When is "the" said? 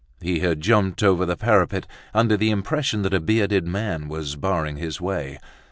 1.27-1.37, 2.35-2.49